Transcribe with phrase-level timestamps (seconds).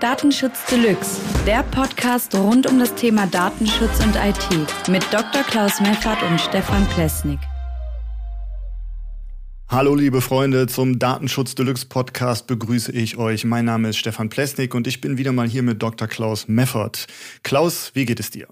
[0.00, 5.42] Datenschutz Deluxe, der Podcast rund um das Thema Datenschutz und IT mit Dr.
[5.42, 7.38] Klaus Meffert und Stefan Plesnik.
[9.68, 13.44] Hallo liebe Freunde, zum Datenschutz Deluxe Podcast begrüße ich euch.
[13.44, 16.08] Mein Name ist Stefan Plesnik und ich bin wieder mal hier mit Dr.
[16.08, 17.06] Klaus Meffert.
[17.42, 18.48] Klaus, wie geht es dir?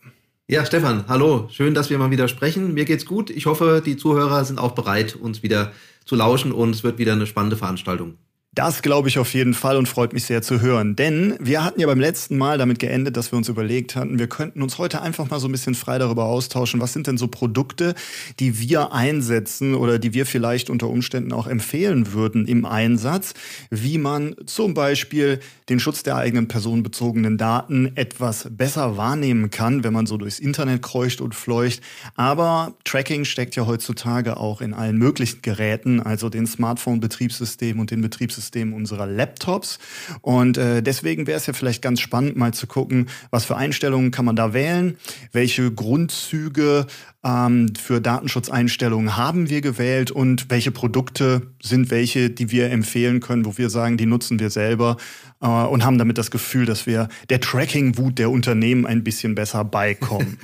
[0.48, 1.48] Ja, Stefan, hallo.
[1.50, 2.74] Schön, dass wir mal wieder sprechen.
[2.74, 3.30] Mir geht's gut.
[3.30, 5.72] Ich hoffe, die Zuhörer sind auch bereit, uns wieder
[6.04, 8.18] zu lauschen und es wird wieder eine spannende Veranstaltung.
[8.54, 10.96] Das glaube ich auf jeden Fall und freut mich sehr zu hören.
[10.96, 14.26] Denn wir hatten ja beim letzten Mal damit geendet, dass wir uns überlegt hatten, wir
[14.26, 17.28] könnten uns heute einfach mal so ein bisschen frei darüber austauschen, was sind denn so
[17.28, 17.94] Produkte,
[18.40, 23.34] die wir einsetzen oder die wir vielleicht unter Umständen auch empfehlen würden im Einsatz,
[23.70, 29.92] wie man zum Beispiel den Schutz der eigenen personenbezogenen Daten etwas besser wahrnehmen kann, wenn
[29.92, 31.80] man so durchs Internet kreucht und fleucht.
[32.16, 38.00] Aber Tracking steckt ja heutzutage auch in allen möglichen Geräten, also den Smartphone-Betriebssystemen und den
[38.00, 39.78] Betriebssystemen Betriebssystem unserer Laptops.
[40.22, 44.10] Und äh, deswegen wäre es ja vielleicht ganz spannend, mal zu gucken, was für Einstellungen
[44.10, 44.96] kann man da wählen,
[45.32, 46.86] welche Grundzüge
[47.24, 50.10] ähm, für Datenschutzeinstellungen haben wir gewählt?
[50.10, 54.50] Und welche Produkte sind welche, die wir empfehlen können, wo wir sagen, die nutzen wir
[54.50, 54.96] selber
[55.40, 59.64] äh, und haben damit das Gefühl, dass wir der Tracking-Wut der Unternehmen ein bisschen besser
[59.64, 60.38] beikommen.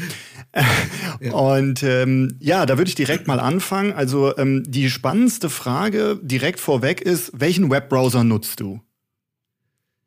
[1.21, 1.33] ja.
[1.33, 3.93] Und ähm, ja, da würde ich direkt mal anfangen.
[3.93, 8.81] Also ähm, die spannendste Frage direkt vorweg ist, welchen Webbrowser nutzt du?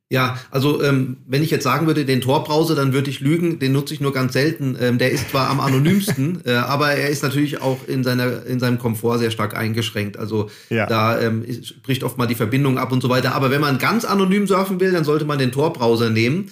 [0.09, 3.73] Ja, also ähm, wenn ich jetzt sagen würde, den Tor-Browser, dann würde ich lügen, den
[3.73, 4.77] nutze ich nur ganz selten.
[4.79, 8.59] Ähm, der ist zwar am anonymsten, äh, aber er ist natürlich auch in, seiner, in
[8.59, 10.17] seinem Komfort sehr stark eingeschränkt.
[10.17, 10.85] Also ja.
[10.85, 11.45] da ähm,
[11.83, 13.35] bricht oft mal die Verbindung ab und so weiter.
[13.35, 16.51] Aber wenn man ganz anonym surfen will, dann sollte man den Tor-Browser nehmen.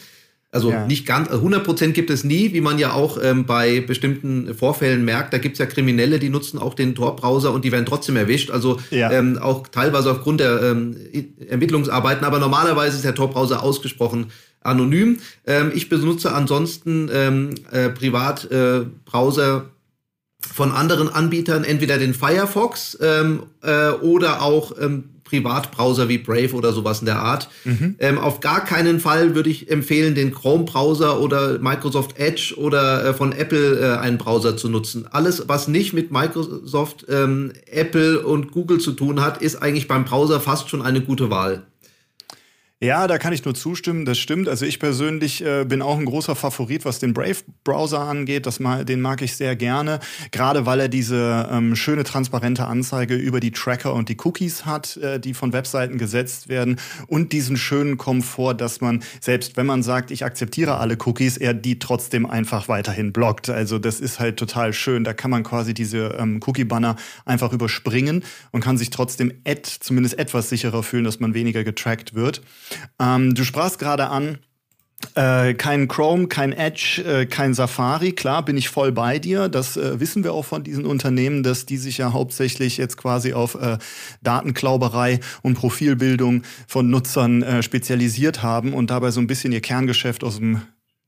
[0.52, 0.86] Also ja.
[0.86, 5.04] nicht ganz, 100% äh, gibt es nie, wie man ja auch ähm, bei bestimmten Vorfällen
[5.04, 5.34] merkt.
[5.34, 8.52] Da gibt es ja Kriminelle, die nutzen auch den Tor-Browser und die werden trotzdem erwischt.
[8.52, 9.12] Also ja.
[9.12, 10.96] ähm, auch teilweise aufgrund der ähm,
[11.50, 12.26] Ermittlungsarbeiten.
[12.26, 14.28] Aber normalerweise ist der Tor-Browser ausgesprochen
[14.62, 15.20] anonym.
[15.46, 19.62] Ähm, ich benutze ansonsten ähm, äh, Privatbrowser äh,
[20.54, 24.74] von anderen Anbietern, entweder den Firefox ähm, äh, oder auch
[25.26, 27.50] Privatbrowser wie Brave oder sowas in der Art.
[27.66, 27.96] Mhm.
[28.00, 33.14] Ähm, auf gar keinen Fall würde ich empfehlen, den Chrome-Browser oder Microsoft Edge oder äh,
[33.14, 35.08] von Apple äh, einen Browser zu nutzen.
[35.12, 40.06] Alles, was nicht mit Microsoft, ähm, Apple und Google zu tun hat, ist eigentlich beim
[40.06, 41.64] Browser fast schon eine gute Wahl.
[42.86, 44.48] Ja, da kann ich nur zustimmen, das stimmt.
[44.48, 48.46] Also ich persönlich äh, bin auch ein großer Favorit, was den Brave-Browser angeht.
[48.46, 53.16] Das mal, den mag ich sehr gerne, gerade weil er diese ähm, schöne transparente Anzeige
[53.16, 57.58] über die Tracker und die Cookies hat, äh, die von Webseiten gesetzt werden und diesen
[57.58, 62.28] schönen Komfort, dass man, selbst wenn man sagt, ich akzeptiere alle Cookies, er die trotzdem
[62.28, 63.50] einfach weiterhin blockt.
[63.50, 65.04] Also das ist halt total schön.
[65.04, 70.20] Da kann man quasi diese ähm, Cookie-Banner einfach überspringen und kann sich trotzdem et, zumindest
[70.20, 72.44] etwas sicherer fühlen, dass man weniger getrackt wird.
[73.00, 74.40] Ähm, du sprachst gerade an,
[75.14, 78.14] äh, kein Chrome, kein Edge, äh, kein Safari.
[78.14, 79.50] Klar, bin ich voll bei dir.
[79.50, 83.34] Das äh, wissen wir auch von diesen Unternehmen, dass die sich ja hauptsächlich jetzt quasi
[83.34, 83.78] auf äh,
[84.24, 90.24] Datenklauberei und Profilbildung von Nutzern äh, spezialisiert haben und dabei so ein bisschen ihr Kerngeschäft
[90.24, 90.62] aus dem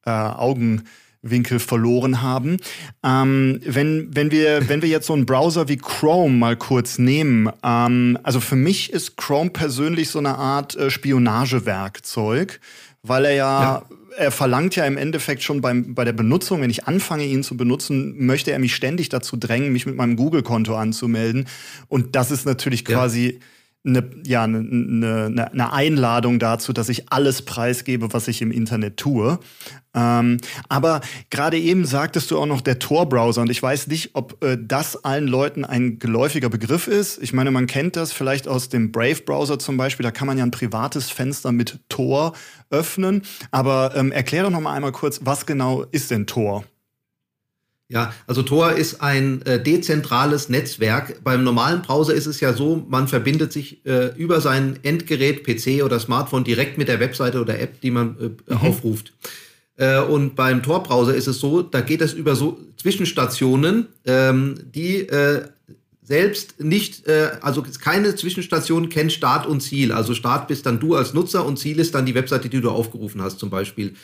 [0.06, 0.84] äh, Augen
[1.30, 2.58] Winkel verloren haben.
[3.04, 7.50] Ähm, wenn, wenn, wir, wenn wir jetzt so einen Browser wie Chrome mal kurz nehmen,
[7.64, 12.60] ähm, also für mich ist Chrome persönlich so eine Art äh, Spionagewerkzeug,
[13.04, 13.84] weil er ja, ja
[14.18, 17.56] er verlangt ja im Endeffekt schon beim, bei der Benutzung, wenn ich anfange, ihn zu
[17.56, 21.48] benutzen, möchte er mich ständig dazu drängen, mich mit meinem Google-Konto anzumelden.
[21.88, 23.46] Und das ist natürlich quasi ja
[23.86, 28.98] eine, ja, eine, eine, eine Einladung dazu, dass ich alles preisgebe, was ich im Internet
[28.98, 29.40] tue.
[29.94, 30.38] Ähm,
[30.70, 34.58] aber gerade eben sagtest du auch noch der Tor-Browser und ich weiß nicht, ob äh,
[34.62, 37.22] das allen Leuten ein geläufiger Begriff ist.
[37.22, 40.04] Ich meine, man kennt das vielleicht aus dem Brave-Browser zum Beispiel.
[40.04, 42.34] Da kann man ja ein privates Fenster mit Tor
[42.70, 43.24] öffnen.
[43.52, 46.64] Aber ähm, erklär doch noch mal einmal kurz, was genau ist denn Tor?
[47.90, 51.24] Ja, also Tor ist ein äh, dezentrales Netzwerk.
[51.24, 55.84] Beim normalen Browser ist es ja so, man verbindet sich äh, über sein Endgerät, PC
[55.84, 58.57] oder Smartphone direkt mit der Webseite oder App, die man äh, mhm.
[58.57, 59.13] aufruft.
[59.78, 65.07] Äh, und beim Tor-Browser ist es so, da geht es über so Zwischenstationen, ähm, die
[65.07, 65.44] äh,
[66.07, 69.92] selbst nicht, äh, also keine Zwischenstation kennt Start und Ziel.
[69.92, 72.69] Also Start bist dann du als Nutzer und Ziel ist dann die Webseite, die du
[72.69, 73.89] aufgerufen hast zum Beispiel.
[73.89, 73.95] Mhm.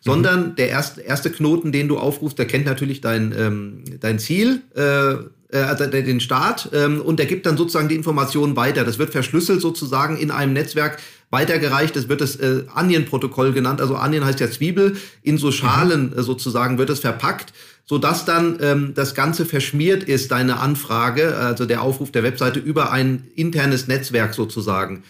[0.00, 4.62] Sondern der erste, erste Knoten, den du aufrufst, der kennt natürlich dein, ähm, dein Ziel,
[4.74, 5.16] äh,
[5.52, 8.84] äh, den Start ähm, und der gibt dann sozusagen die Informationen weiter.
[8.84, 10.98] Das wird verschlüsselt sozusagen in einem Netzwerk
[11.30, 11.96] weitergereicht.
[11.96, 13.80] Das wird das äh, Onion-Protokoll genannt.
[13.80, 14.96] Also Onion heißt ja Zwiebel.
[15.22, 17.52] In so Schalen äh, sozusagen wird es verpackt
[17.90, 22.60] so dass dann ähm, das Ganze verschmiert ist, deine Anfrage, also der Aufruf der Webseite
[22.60, 25.02] über ein internes Netzwerk sozusagen.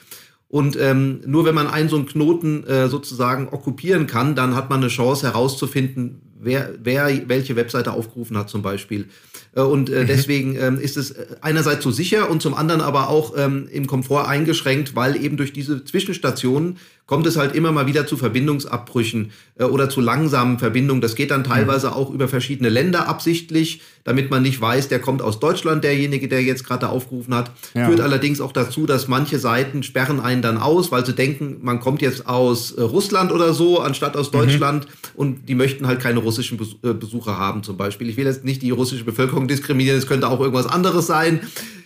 [0.48, 4.70] Und ähm, nur wenn man einen so einen Knoten äh, sozusagen okkupieren kann, dann hat
[4.70, 9.06] man eine Chance herauszufinden, wer, wer welche Webseite aufgerufen hat zum Beispiel.
[9.54, 10.06] Äh, und äh, mhm.
[10.06, 13.86] deswegen ähm, ist es äh, einerseits so sicher und zum anderen aber auch ähm, im
[13.86, 16.78] Komfort eingeschränkt, weil eben durch diese Zwischenstationen
[17.10, 21.00] kommt es halt immer mal wieder zu Verbindungsabbrüchen äh, oder zu langsamen Verbindungen.
[21.00, 21.94] Das geht dann teilweise mhm.
[21.94, 26.40] auch über verschiedene Länder absichtlich, damit man nicht weiß, der kommt aus Deutschland, derjenige, der
[26.40, 27.50] jetzt gerade aufgerufen hat.
[27.74, 27.86] Ja.
[27.86, 31.80] Führt allerdings auch dazu, dass manche Seiten sperren einen dann aus, weil sie denken, man
[31.80, 34.38] kommt jetzt aus äh, Russland oder so, anstatt aus mhm.
[34.38, 34.86] Deutschland.
[34.86, 34.90] Mhm.
[35.16, 38.08] Und die möchten halt keine russischen äh, Besucher haben zum Beispiel.
[38.08, 41.40] Ich will jetzt nicht die russische Bevölkerung diskriminieren, es könnte auch irgendwas anderes sein.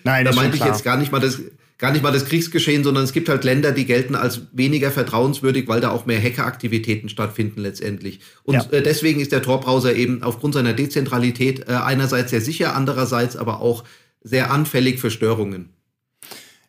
[0.05, 1.41] Nein, das da meinte ich jetzt gar nicht mal das
[1.79, 5.67] gar nicht mal das Kriegsgeschehen, sondern es gibt halt Länder, die gelten als weniger vertrauenswürdig,
[5.67, 8.21] weil da auch mehr Hackeraktivitäten stattfinden letztendlich.
[8.45, 8.67] Und ja.
[8.71, 13.61] äh, deswegen ist der Tor-Browser eben aufgrund seiner Dezentralität äh, einerseits sehr sicher, andererseits aber
[13.61, 13.85] auch
[14.23, 15.71] sehr anfällig für Störungen.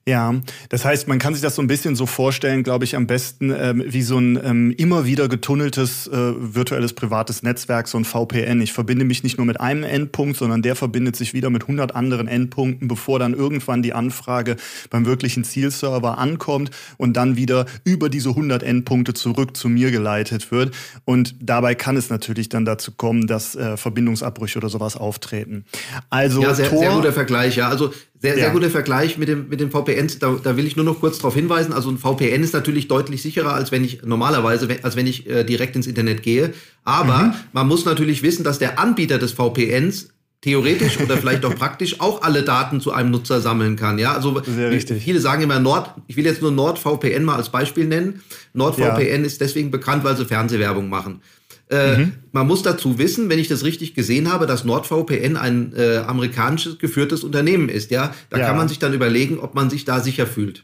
[0.08, 0.36] Ja,
[0.70, 3.52] das heißt, man kann sich das so ein bisschen so vorstellen, glaube ich, am besten
[3.52, 8.62] ähm, wie so ein ähm, immer wieder getunneltes äh, virtuelles privates Netzwerk, so ein VPN.
[8.62, 11.96] Ich verbinde mich nicht nur mit einem Endpunkt, sondern der verbindet sich wieder mit 100
[11.96, 14.58] anderen Endpunkten, bevor dann irgendwann die Anfrage
[14.92, 20.52] beim wirklichen Zielserver ankommt und dann wieder über diese 100 Endpunkte zurück zu mir geleitet
[20.52, 20.76] wird.
[21.06, 25.66] Und dabei kann es natürlich dann dazu kommen, dass äh, Verbindungsabbrüche oder sowas auftreten.
[26.12, 27.56] Also ja, sehr, Tor, sehr guter Vergleich.
[27.56, 28.54] Ja, also sehr, sehr ja.
[28.54, 30.10] guter Vergleich mit dem, mit dem VPN.
[30.20, 31.74] Da, da will ich nur noch kurz darauf hinweisen.
[31.74, 35.44] Also ein VPN ist natürlich deutlich sicherer, als wenn ich normalerweise, als wenn ich äh,
[35.44, 36.54] direkt ins Internet gehe.
[36.84, 37.34] Aber mhm.
[37.54, 40.10] man muss natürlich wissen, dass der Anbieter des VPNs
[40.42, 43.98] theoretisch oder vielleicht auch praktisch auch alle Daten zu einem Nutzer sammeln kann.
[44.00, 45.04] Ja, also Sehr richtig.
[45.04, 48.22] viele sagen immer Nord, ich will jetzt nur NordVPN mal als Beispiel nennen.
[48.54, 49.26] NordVPN ja.
[49.26, 51.22] ist deswegen bekannt, weil sie Fernsehwerbung machen.
[51.70, 52.14] Äh, mhm.
[52.32, 56.78] Man muss dazu wissen, wenn ich das richtig gesehen habe, dass NordVPN ein äh, amerikanisches
[56.78, 57.92] geführtes Unternehmen ist.
[57.92, 58.46] Ja, da ja.
[58.46, 60.64] kann man sich dann überlegen, ob man sich da sicher fühlt.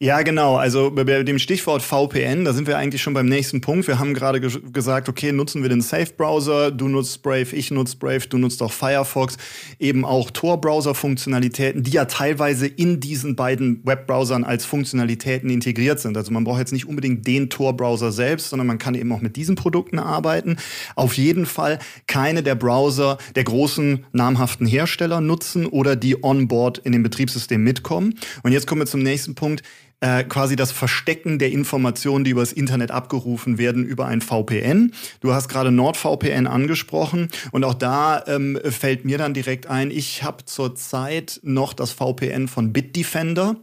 [0.00, 0.54] Ja, genau.
[0.54, 3.88] Also bei dem Stichwort VPN, da sind wir eigentlich schon beim nächsten Punkt.
[3.88, 7.96] Wir haben gerade ge gesagt, okay, nutzen wir den Safe-Browser, du nutzt Brave, ich nutze
[7.96, 9.38] Brave, du nutzt auch Firefox,
[9.80, 16.16] eben auch Tor-Browser-Funktionalitäten, die ja teilweise in diesen beiden Webbrowsern als Funktionalitäten integriert sind.
[16.16, 19.34] Also man braucht jetzt nicht unbedingt den Tor-Browser selbst, sondern man kann eben auch mit
[19.34, 20.58] diesen Produkten arbeiten.
[20.94, 26.92] Auf jeden Fall keine der Browser der großen namhaften Hersteller nutzen oder die onboard in
[26.92, 28.14] dem Betriebssystem mitkommen.
[28.44, 29.64] Und jetzt kommen wir zum nächsten Punkt
[30.00, 34.92] äh, quasi das Verstecken der Informationen, die übers Internet abgerufen werden, über ein VPN.
[35.20, 40.22] Du hast gerade NordVPN angesprochen und auch da ähm, fällt mir dann direkt ein, ich
[40.22, 43.56] habe zurzeit noch das VPN von Bitdefender.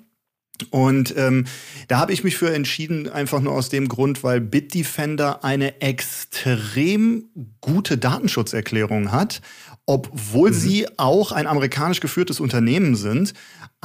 [0.70, 1.46] Und ähm,
[1.90, 7.26] da habe ich mich für entschieden, einfach nur aus dem Grund, weil Bitdefender eine extrem
[7.60, 9.42] gute Datenschutzerklärung hat,
[9.86, 10.56] obwohl mhm.
[10.56, 13.34] sie auch ein amerikanisch geführtes Unternehmen sind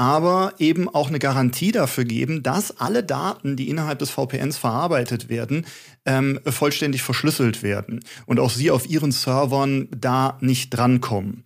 [0.01, 5.29] aber eben auch eine Garantie dafür geben, dass alle Daten, die innerhalb des VPNs verarbeitet
[5.29, 5.67] werden,
[6.07, 11.45] ähm, vollständig verschlüsselt werden und auch sie auf ihren Servern da nicht drankommen.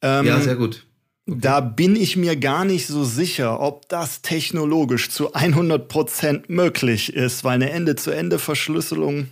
[0.00, 0.86] Ähm, ja, sehr gut.
[1.24, 1.38] Okay.
[1.40, 7.44] Da bin ich mir gar nicht so sicher, ob das technologisch zu 100% möglich ist,
[7.44, 9.28] weil eine Ende-zu-Ende-Verschlüsselung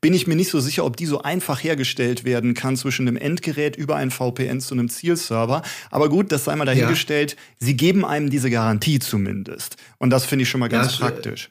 [0.00, 3.16] bin ich mir nicht so sicher, ob die so einfach hergestellt werden kann zwischen einem
[3.16, 5.62] Endgerät über ein VPN zu einem Zielserver.
[5.90, 7.32] Aber gut, das sei mal dahingestellt.
[7.32, 7.66] Ja.
[7.66, 9.76] Sie geben einem diese Garantie zumindest.
[9.98, 11.50] Und das finde ich schon mal ganz ja, praktisch.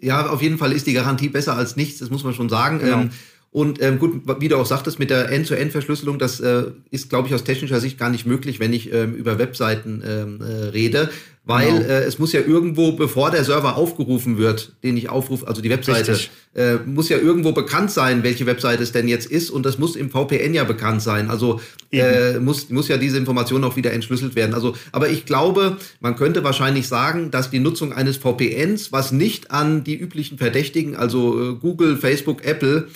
[0.00, 2.80] Ja, auf jeden Fall ist die Garantie besser als nichts, das muss man schon sagen.
[2.80, 3.00] Genau.
[3.02, 3.10] Ähm,
[3.52, 7.34] und ähm, gut, wie du auch sagtest, mit der End-to-End-Verschlüsselung, das äh, ist, glaube ich,
[7.34, 11.10] aus technischer Sicht gar nicht möglich, wenn ich ähm, über Webseiten ähm, äh, rede,
[11.44, 11.80] weil genau.
[11.86, 15.68] äh, es muss ja irgendwo, bevor der Server aufgerufen wird, den ich aufrufe, also die
[15.68, 16.18] Webseite,
[16.54, 19.96] äh, muss ja irgendwo bekannt sein, welche Webseite es denn jetzt ist und das muss
[19.96, 21.28] im VPN ja bekannt sein.
[21.28, 24.54] Also äh, muss, muss ja diese Information auch wieder entschlüsselt werden.
[24.54, 29.50] Also, aber ich glaube, man könnte wahrscheinlich sagen, dass die Nutzung eines VPNs, was nicht
[29.50, 32.88] an die üblichen Verdächtigen, also äh, Google, Facebook, Apple,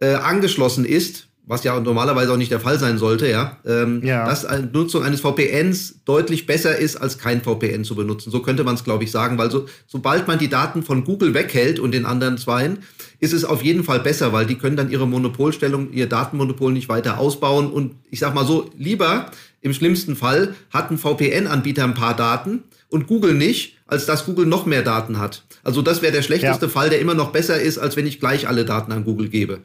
[0.00, 4.26] äh, angeschlossen ist, was ja normalerweise auch nicht der Fall sein sollte, ja, ähm, ja.
[4.26, 8.30] dass eine Nutzung eines VPNs deutlich besser ist, als kein VPN zu benutzen.
[8.30, 11.32] So könnte man es, glaube ich, sagen, weil so, sobald man die Daten von Google
[11.32, 12.80] weghält und den anderen zweien,
[13.18, 16.90] ist es auf jeden Fall besser, weil die können dann ihre Monopolstellung, ihr Datenmonopol nicht
[16.90, 17.72] weiter ausbauen.
[17.72, 19.30] Und ich sag mal so, lieber
[19.62, 24.44] im schlimmsten Fall hat ein VPN-Anbieter ein paar Daten und Google nicht, als dass Google
[24.44, 25.44] noch mehr Daten hat.
[25.64, 26.70] Also das wäre der schlechteste ja.
[26.70, 29.60] Fall, der immer noch besser ist, als wenn ich gleich alle Daten an Google gebe.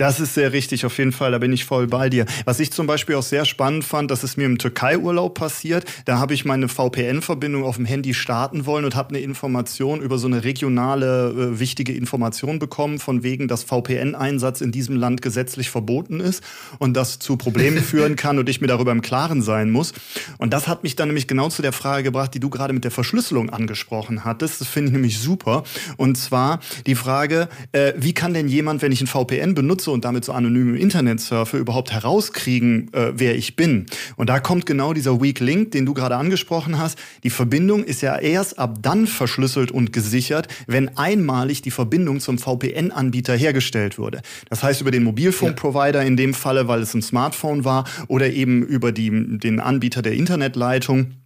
[0.00, 1.32] Das ist sehr richtig, auf jeden Fall.
[1.32, 2.24] Da bin ich voll bei dir.
[2.46, 5.84] Was ich zum Beispiel auch sehr spannend fand, das ist mir im Türkei-Urlaub passiert.
[6.06, 10.16] Da habe ich meine VPN-Verbindung auf dem Handy starten wollen und habe eine Information über
[10.16, 15.68] so eine regionale äh, wichtige Information bekommen, von wegen, dass VPN-Einsatz in diesem Land gesetzlich
[15.68, 16.42] verboten ist
[16.78, 19.92] und das zu Problemen führen kann und ich mir darüber im Klaren sein muss.
[20.38, 22.84] Und das hat mich dann nämlich genau zu der Frage gebracht, die du gerade mit
[22.84, 24.62] der Verschlüsselung angesprochen hattest.
[24.62, 25.62] Das finde ich nämlich super.
[25.98, 30.04] Und zwar die Frage, äh, wie kann denn jemand, wenn ich ein VPN benutze, und
[30.04, 33.86] damit so anonym im Internet surfe, überhaupt herauskriegen, äh, wer ich bin.
[34.16, 36.98] Und da kommt genau dieser Weak Link, den du gerade angesprochen hast.
[37.24, 42.38] Die Verbindung ist ja erst ab dann verschlüsselt und gesichert, wenn einmalig die Verbindung zum
[42.38, 44.22] VPN-Anbieter hergestellt wurde.
[44.48, 48.62] Das heißt über den Mobilfunkprovider in dem Falle, weil es ein Smartphone war, oder eben
[48.62, 51.19] über die, den Anbieter der Internetleitung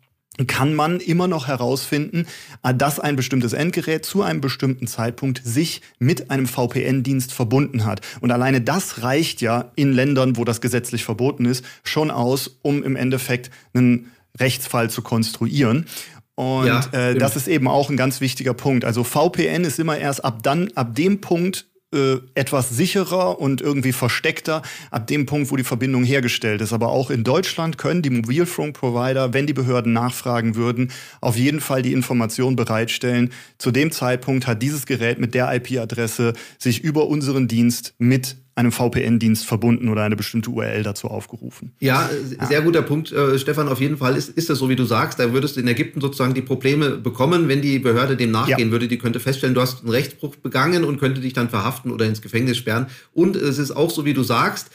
[0.46, 2.26] kann man immer noch herausfinden,
[2.62, 8.00] äh, dass ein bestimmtes Endgerät zu einem bestimmten Zeitpunkt sich mit einem VPN-Dienst verbunden hat.
[8.20, 12.82] Und alleine das reicht ja in Ländern, wo das gesetzlich verboten ist, schon aus, um
[12.82, 15.86] im Endeffekt einen Rechtsfall zu konstruieren.
[16.34, 18.84] Und ja, äh, das ist eben auch ein ganz wichtiger Punkt.
[18.84, 23.92] Also VPN ist immer erst ab dann, ab dem Punkt äh, etwas sicherer und irgendwie
[23.92, 26.72] versteckter ab dem Punkt, wo die Verbindung hergestellt ist.
[26.72, 31.82] Aber auch in Deutschland können die Mobilfunkprovider, wenn die Behörden nachfragen würden, auf jeden Fall
[31.82, 33.30] die Information bereitstellen.
[33.58, 38.70] Zu dem Zeitpunkt hat dieses Gerät mit der IP-Adresse sich über unseren Dienst mit einem
[38.70, 41.72] VPN-Dienst verbunden oder eine bestimmte URL dazu aufgerufen.
[41.80, 42.08] Ja,
[42.48, 43.68] sehr guter Punkt, äh, Stefan.
[43.68, 45.18] Auf jeden Fall ist, ist das so, wie du sagst.
[45.18, 48.70] Da würdest du in Ägypten sozusagen die Probleme bekommen, wenn die Behörde dem nachgehen ja.
[48.70, 48.86] würde.
[48.86, 52.22] Die könnte feststellen, du hast einen Rechtsbruch begangen und könnte dich dann verhaften oder ins
[52.22, 52.86] Gefängnis sperren.
[53.12, 54.70] Und es ist auch so, wie du sagst,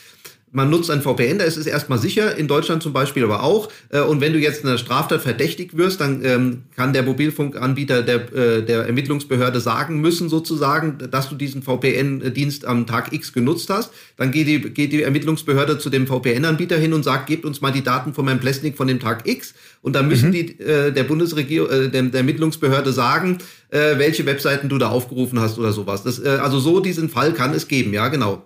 [0.51, 3.69] man nutzt ein VPN, da ist es erstmal sicher, in Deutschland zum Beispiel aber auch.
[3.89, 8.01] Äh, und wenn du jetzt in einer Straftat verdächtigt wirst, dann ähm, kann der Mobilfunkanbieter
[8.01, 13.69] der, äh, der Ermittlungsbehörde sagen müssen, sozusagen, dass du diesen VPN-Dienst am Tag X genutzt
[13.69, 13.91] hast.
[14.17, 17.71] Dann geht die, geht die Ermittlungsbehörde zu dem VPN-Anbieter hin und sagt, gebt uns mal
[17.71, 19.53] die Daten von meinem Plessnik von dem Tag X.
[19.81, 20.33] Und dann müssen mhm.
[20.33, 23.37] die äh, der Bundesregierung, äh, der, der Ermittlungsbehörde sagen,
[23.69, 26.03] äh, welche Webseiten du da aufgerufen hast oder sowas.
[26.03, 28.43] Das, äh, also so diesen Fall kann es geben, ja, genau.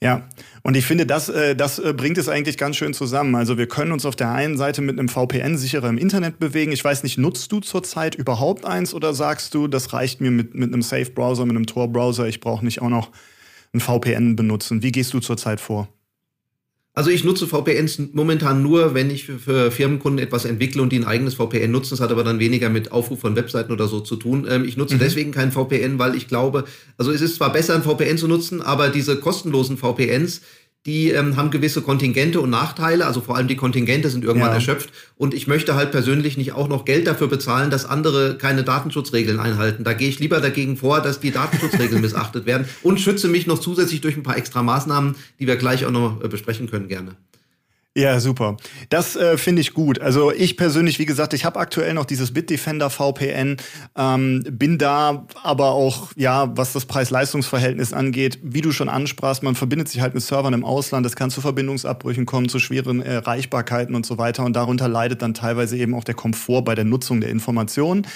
[0.00, 0.28] Ja,
[0.68, 3.34] und ich finde, das, äh, das äh, bringt es eigentlich ganz schön zusammen.
[3.36, 6.72] Also wir können uns auf der einen Seite mit einem VPN sicherer im Internet bewegen.
[6.72, 10.54] Ich weiß nicht, nutzt du zurzeit überhaupt eins oder sagst du, das reicht mir mit,
[10.54, 13.12] mit einem Safe-Browser, mit einem Tor-Browser, ich brauche nicht auch noch
[13.72, 14.82] ein VPN benutzen.
[14.82, 15.88] Wie gehst du zurzeit vor?
[16.98, 21.04] Also ich nutze VPNs momentan nur, wenn ich für Firmenkunden etwas entwickle und die ein
[21.04, 21.90] eigenes VPN nutzen.
[21.90, 24.48] Das hat aber dann weniger mit Aufruf von Webseiten oder so zu tun.
[24.50, 24.98] Ähm, ich nutze mhm.
[24.98, 26.64] deswegen kein VPN, weil ich glaube,
[26.96, 30.40] also es ist zwar besser, ein VPN zu nutzen, aber diese kostenlosen VPNs,
[30.86, 34.54] die ähm, haben gewisse Kontingente und Nachteile, also vor allem die Kontingente sind irgendwann ja.
[34.54, 34.90] erschöpft.
[35.16, 39.40] Und ich möchte halt persönlich nicht auch noch Geld dafür bezahlen, dass andere keine Datenschutzregeln
[39.40, 39.84] einhalten.
[39.84, 43.58] Da gehe ich lieber dagegen vor, dass die Datenschutzregeln missachtet werden und schütze mich noch
[43.58, 47.16] zusätzlich durch ein paar extra Maßnahmen, die wir gleich auch noch äh, besprechen können gerne.
[47.98, 48.56] Ja, super.
[48.90, 50.00] Das äh, finde ich gut.
[50.00, 53.56] Also ich persönlich, wie gesagt, ich habe aktuell noch dieses Bitdefender VPN,
[53.96, 59.56] ähm, bin da aber auch, ja, was das Preis-Leistungs-Verhältnis angeht, wie du schon ansprachst, man
[59.56, 63.96] verbindet sich halt mit Servern im Ausland, es kann zu Verbindungsabbrüchen kommen, zu schweren Erreichbarkeiten
[63.96, 67.20] und so weiter und darunter leidet dann teilweise eben auch der Komfort bei der Nutzung
[67.20, 68.06] der Informationen.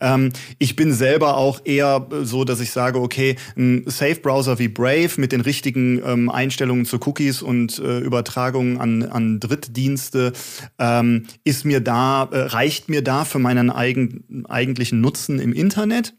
[0.00, 5.10] Ähm, ich bin selber auch eher so, dass ich sage, okay, ein Safe-Browser wie Brave
[5.16, 10.32] mit den richtigen ähm, Einstellungen zu Cookies und äh, Übertragungen an, an Drittdienste,
[10.78, 16.14] ähm, ist mir da, äh, reicht mir da für meinen eigen, eigentlichen Nutzen im Internet.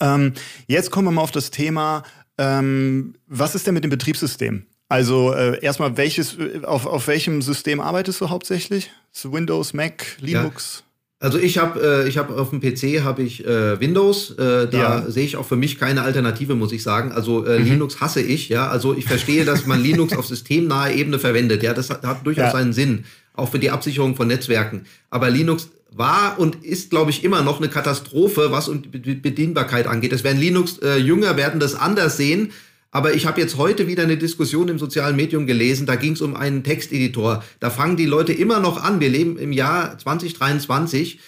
[0.00, 0.32] Ähm,
[0.66, 2.02] jetzt kommen wir mal auf das Thema,
[2.38, 4.66] ähm, was ist denn mit dem Betriebssystem?
[4.88, 8.90] Also äh, erstmal, welches, äh, auf, auf welchem System arbeitest du hauptsächlich?
[9.22, 10.78] Windows, Mac, Linux?
[10.78, 10.93] Ja.
[11.24, 14.78] Also ich habe äh, ich habe auf dem PC habe ich äh, Windows, äh, da
[14.78, 15.10] ja.
[15.10, 17.12] sehe ich auch für mich keine Alternative, muss ich sagen.
[17.12, 17.64] Also äh, mhm.
[17.64, 18.68] Linux hasse ich, ja.
[18.68, 21.72] Also ich verstehe, dass man Linux auf systemnahe Ebene verwendet, ja.
[21.72, 22.50] Das hat, hat durchaus ja.
[22.50, 24.84] seinen Sinn, auch für die Absicherung von Netzwerken.
[25.08, 30.12] Aber Linux war und ist, glaube ich, immer noch eine Katastrophe, was die Bedienbarkeit angeht.
[30.12, 32.52] Es werden Linux äh, Jünger werden das anders sehen.
[32.94, 36.20] Aber ich habe jetzt heute wieder eine Diskussion im sozialen Medium gelesen, da ging es
[36.20, 37.42] um einen Texteditor.
[37.58, 41.18] Da fangen die Leute immer noch an, wir leben im Jahr 2023,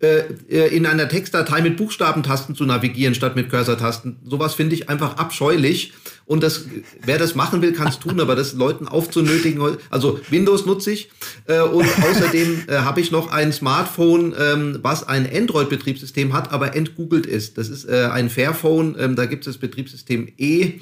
[0.00, 4.20] äh, äh, in einer Textdatei mit Buchstabentasten zu navigieren statt mit Cursor-Tasten.
[4.24, 5.92] Sowas finde ich einfach abscheulich.
[6.24, 6.66] Und das,
[7.04, 9.60] wer das machen will, kann es tun, aber das Leuten aufzunötigen,
[9.90, 11.10] also Windows nutze ich.
[11.46, 16.76] Äh, und außerdem äh, habe ich noch ein Smartphone, ähm, was ein Android-Betriebssystem hat, aber
[16.76, 17.58] entgoogelt ist.
[17.58, 20.74] Das ist äh, ein Fairphone, ähm, da gibt es das Betriebssystem E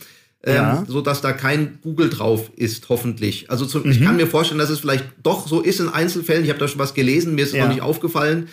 [0.46, 0.78] ja.
[0.78, 3.50] ähm, so dass da kein Google drauf ist, hoffentlich.
[3.50, 3.90] Also zu, mhm.
[3.90, 6.44] ich kann mir vorstellen, dass es vielleicht doch so ist in Einzelfällen.
[6.44, 7.64] Ich habe da schon was gelesen, mir ist ja.
[7.64, 8.48] noch nicht aufgefallen.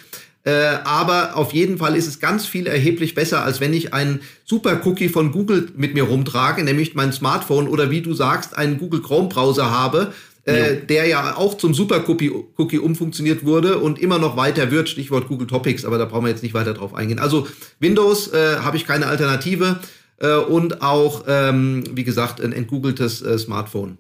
[0.45, 0.51] Äh,
[0.83, 4.81] aber auf jeden Fall ist es ganz viel erheblich besser, als wenn ich einen Super
[4.83, 9.01] Cookie von Google mit mir rumtrage, nämlich mein Smartphone oder wie du sagst, einen Google
[9.01, 10.12] Chrome Browser habe,
[10.43, 14.89] äh, der ja auch zum Super Cookie, Cookie umfunktioniert wurde und immer noch weiter wird.
[14.89, 17.19] Stichwort Google Topics, aber da brauchen wir jetzt nicht weiter drauf eingehen.
[17.19, 17.47] Also
[17.79, 19.79] Windows äh, habe ich keine Alternative
[20.17, 23.98] äh, und auch, ähm, wie gesagt, ein entgoogeltes äh, Smartphone.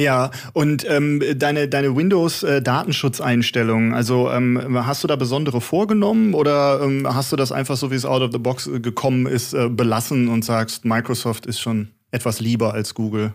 [0.00, 7.06] Ja, und ähm, deine, deine Windows-Datenschutzeinstellungen, also ähm, hast du da besondere vorgenommen oder ähm,
[7.06, 9.68] hast du das einfach so, wie es out of the box äh, gekommen ist, äh,
[9.68, 13.34] belassen und sagst, Microsoft ist schon etwas lieber als Google?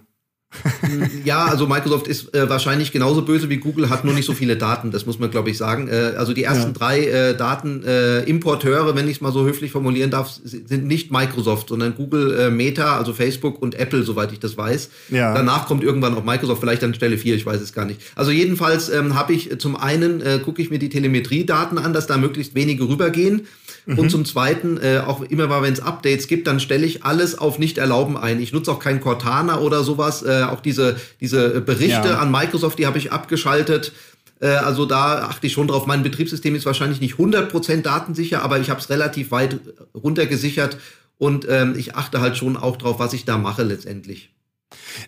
[1.26, 4.58] ja, also Microsoft ist äh, wahrscheinlich genauso böse wie Google, hat nur nicht so viele
[4.58, 5.88] Daten, das muss man, glaube ich, sagen.
[5.88, 6.72] Äh, also die ersten ja.
[6.74, 11.96] drei äh, Datenimporteure, wenn ich es mal so höflich formulieren darf, sind nicht Microsoft, sondern
[11.96, 14.90] Google, äh, Meta, also Facebook und Apple, soweit ich das weiß.
[15.10, 15.34] Ja.
[15.34, 18.02] Danach kommt irgendwann auch Microsoft, vielleicht an Stelle vier, ich weiß es gar nicht.
[18.16, 22.08] Also jedenfalls ähm, habe ich zum einen, äh, gucke ich mir die Telemetriedaten an, dass
[22.08, 23.48] da möglichst wenige rübergehen.
[23.86, 24.00] Mhm.
[24.00, 27.38] Und zum Zweiten, äh, auch immer mal, wenn es Updates gibt, dann stelle ich alles
[27.38, 28.40] auf Nicht-Erlauben ein.
[28.42, 30.24] Ich nutze auch kein Cortana oder sowas.
[30.24, 32.20] Äh, auch diese, diese Berichte ja.
[32.20, 33.94] an Microsoft, die habe ich abgeschaltet.
[34.40, 35.86] Äh, also da achte ich schon drauf.
[35.86, 39.60] Mein Betriebssystem ist wahrscheinlich nicht 100% datensicher, aber ich habe es relativ weit
[39.94, 40.78] runtergesichert
[41.18, 44.32] und ähm, ich achte halt schon auch drauf, was ich da mache letztendlich.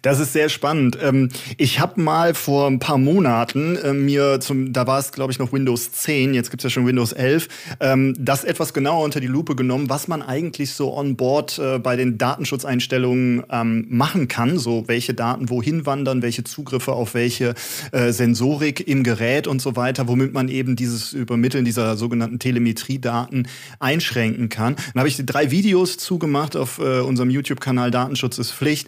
[0.01, 0.97] Das ist sehr spannend.
[1.01, 5.31] Ähm, ich habe mal vor ein paar Monaten äh, mir zum, da war es glaube
[5.31, 7.47] ich noch Windows 10, jetzt gibt es ja schon Windows 11,
[7.79, 11.79] ähm, das etwas genauer unter die Lupe genommen, was man eigentlich so on board äh,
[11.79, 17.55] bei den Datenschutzeinstellungen ähm, machen kann, so welche Daten wohin wandern, welche Zugriffe auf welche
[17.91, 23.47] äh, Sensorik im Gerät und so weiter, womit man eben dieses Übermitteln dieser sogenannten Telemetriedaten
[23.79, 24.75] einschränken kann.
[24.75, 28.87] Dann habe ich drei Videos zugemacht auf unserem YouTube-Kanal Datenschutz ist Pflicht.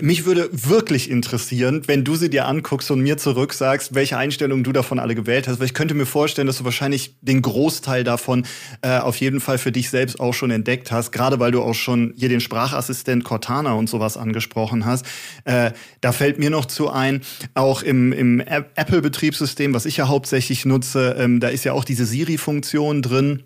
[0.00, 4.64] mich würde wirklich interessieren, wenn du sie dir anguckst und mir zurück sagst, welche Einstellungen
[4.64, 5.58] du davon alle gewählt hast.
[5.58, 8.46] Weil ich könnte mir vorstellen, dass du wahrscheinlich den Großteil davon
[8.82, 11.12] äh, auf jeden Fall für dich selbst auch schon entdeckt hast.
[11.12, 15.06] Gerade weil du auch schon hier den Sprachassistent Cortana und sowas angesprochen hast.
[15.44, 17.22] Äh, da fällt mir noch zu ein,
[17.54, 22.06] auch im, im Apple-Betriebssystem, was ich ja hauptsächlich nutze, ähm, da ist ja auch diese
[22.06, 23.44] Siri-Funktion drin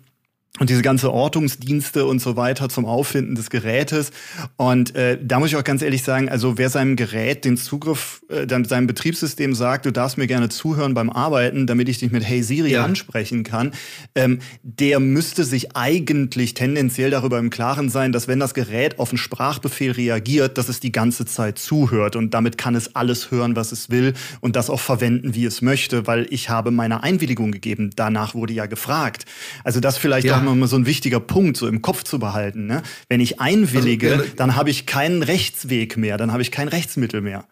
[0.59, 4.11] und diese ganze Ortungsdienste und so weiter zum Auffinden des Gerätes.
[4.55, 8.21] Und äh, da muss ich auch ganz ehrlich sagen, also wer seinem Gerät den Zugriff,
[8.29, 12.23] äh, seinem Betriebssystem sagt, du darfst mir gerne zuhören beim Arbeiten, damit ich dich mit
[12.23, 12.85] Hey Siri ja.
[12.85, 13.71] ansprechen kann,
[14.13, 19.09] ähm, der müsste sich eigentlich tendenziell darüber im Klaren sein, dass wenn das Gerät auf
[19.09, 23.55] einen Sprachbefehl reagiert, dass es die ganze Zeit zuhört und damit kann es alles hören,
[23.55, 27.51] was es will und das auch verwenden, wie es möchte, weil ich habe meine Einwilligung
[27.51, 27.89] gegeben.
[27.95, 29.25] Danach wurde ja gefragt.
[29.63, 32.65] Also das vielleicht ja mal so ein wichtiger Punkt, so im Kopf zu behalten.
[32.65, 32.83] Ne?
[33.09, 37.21] Wenn ich einwillige, also, dann habe ich keinen Rechtsweg mehr, dann habe ich kein Rechtsmittel
[37.21, 37.45] mehr.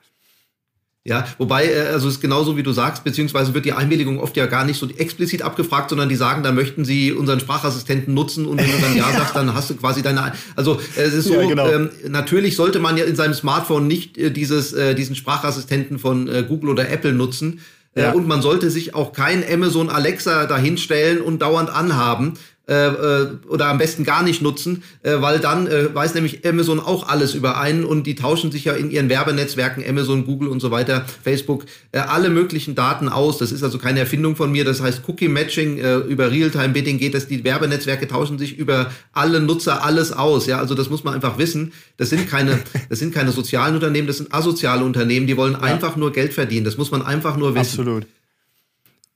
[1.04, 4.38] Ja, wobei, äh, also es ist genauso wie du sagst, beziehungsweise wird die Einwilligung oft
[4.38, 8.46] ja gar nicht so explizit abgefragt, sondern die sagen, da möchten sie unseren Sprachassistenten nutzen
[8.46, 11.42] und wenn du dann Ja sagst, dann hast du quasi deine, also es ist so,
[11.42, 11.68] ja, genau.
[11.68, 16.28] ähm, natürlich sollte man ja in seinem Smartphone nicht äh, dieses, äh, diesen Sprachassistenten von
[16.28, 17.62] äh, Google oder Apple nutzen,
[17.94, 18.14] ja.
[18.14, 22.38] Und man sollte sich auch kein Amazon Alexa dahinstellen und dauernd anhaben, äh, äh,
[22.72, 27.34] oder am besten gar nicht nutzen, äh, weil dann äh, weiß nämlich Amazon auch alles
[27.34, 31.06] über einen und die tauschen sich ja in ihren Werbenetzwerken, Amazon, Google und so weiter,
[31.24, 33.38] Facebook, äh, alle möglichen Daten aus.
[33.38, 34.64] Das ist also keine Erfindung von mir.
[34.64, 37.28] Das heißt Cookie-Matching äh, über Realtime-Bidding geht das.
[37.28, 40.48] Die Werbenetzwerke tauschen sich über alle Nutzer alles aus.
[40.48, 41.74] Ja, also das muss man einfach wissen.
[41.98, 45.28] Das sind keine, das sind keine sozialen Unternehmen, das sind asoziale Unternehmen.
[45.28, 45.60] Die wollen ja.
[45.60, 46.66] einfach nur Geld verdienen.
[46.66, 47.80] Das muss man einfach nur wissen.
[47.80, 48.06] Absolut.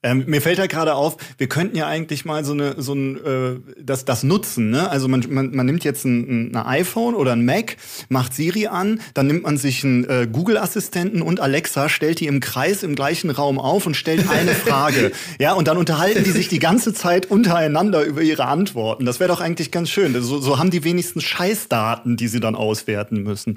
[0.06, 3.26] Ähm, mir fällt halt gerade auf, wir könnten ja eigentlich mal so eine so ein
[3.26, 4.88] äh, das das nutzen, ne?
[4.88, 9.02] Also man, man, man nimmt jetzt ein, ein iPhone oder ein Mac, macht Siri an,
[9.16, 12.94] dann nimmt man sich einen äh, Google Assistenten und Alexa, stellt die im Kreis im
[12.94, 15.12] gleichen Raum auf und stellt eine Frage.
[15.40, 19.06] ja, und dann unterhalten die sich die ganze Zeit untereinander über ihre Antworten.
[19.06, 20.14] Das wäre doch eigentlich ganz schön.
[20.22, 23.56] So, so haben die wenigstens Scheißdaten, die sie dann auswerten müssen.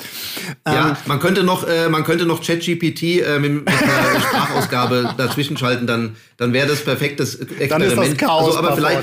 [0.67, 5.15] Ja, ähm, man könnte noch äh, man könnte noch ChatGPT äh, mit, mit einer Sprachausgabe
[5.19, 7.71] dazwischen schalten, dann dann wäre das perfektes Experiment.
[7.71, 9.03] Dann ist das Chaos, also, aber vielleicht,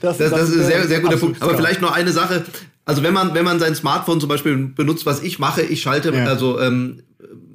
[0.00, 1.40] das, das, das, ist ein sehr, sehr guter Punkt.
[1.40, 2.44] Aber vielleicht noch eine Sache.
[2.86, 6.12] Also wenn man, wenn man sein Smartphone zum Beispiel benutzt, was ich mache, ich schalte,
[6.12, 6.24] ja.
[6.24, 7.02] also ähm,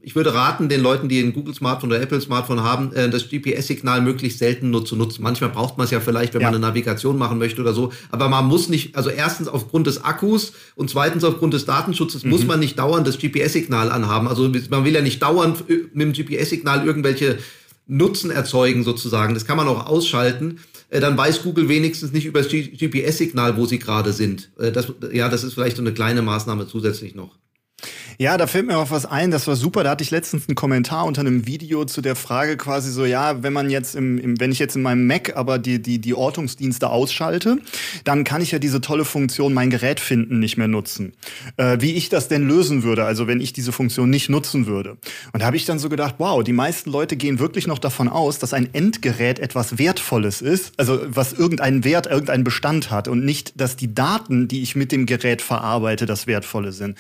[0.04, 4.38] ich würde raten, den Leuten, die ein Google-Smartphone oder Apple-Smartphone haben, äh, das GPS-Signal möglichst
[4.38, 5.24] selten nur zu nutzen.
[5.24, 6.52] Manchmal braucht man es ja vielleicht, wenn ja.
[6.52, 7.92] man eine Navigation machen möchte oder so.
[8.12, 12.30] Aber man muss nicht, also erstens aufgrund des Akkus und zweitens aufgrund des Datenschutzes mhm.
[12.30, 14.28] muss man nicht dauernd das GPS-Signal anhaben.
[14.28, 17.40] Also man will ja nicht dauernd mit dem GPS-Signal irgendwelche
[17.88, 19.34] Nutzen erzeugen sozusagen.
[19.34, 20.60] Das kann man auch ausschalten.
[20.90, 24.52] Äh, dann weiß Google wenigstens nicht über das GPS-Signal, wo sie gerade sind.
[24.58, 27.38] Äh, das, ja, das ist vielleicht so eine kleine Maßnahme zusätzlich noch.
[28.18, 29.84] Ja, da fällt mir auch was ein, das war super.
[29.84, 33.44] Da hatte ich letztens einen Kommentar unter einem Video zu der Frage quasi so, ja,
[33.44, 36.14] wenn man jetzt im, im wenn ich jetzt in meinem Mac aber die, die, die
[36.14, 37.58] Ortungsdienste ausschalte,
[38.06, 41.14] dann kann ich ja diese tolle Funktion mein Gerät finden nicht mehr nutzen.
[41.58, 44.98] Äh, wie ich das denn lösen würde, also wenn ich diese Funktion nicht nutzen würde.
[45.34, 48.08] Und da habe ich dann so gedacht, wow, die meisten Leute gehen wirklich noch davon
[48.08, 53.26] aus, dass ein Endgerät etwas Wertvolles ist, also was irgendeinen Wert, irgendeinen Bestand hat und
[53.26, 56.98] nicht, dass die Daten, die ich mit dem Gerät verarbeite, das Wertvolle sind.